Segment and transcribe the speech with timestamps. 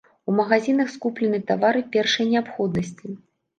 [0.31, 3.17] У магазінах скуплены тавары першай неабходнасці.